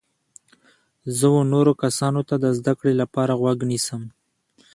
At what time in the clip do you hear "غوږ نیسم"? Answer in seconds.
3.41-4.01